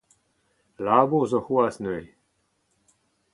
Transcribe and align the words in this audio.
Labour 0.85 1.23
zo 1.31 1.39
c'hoazh 1.45 1.79
neuze. 1.83 2.11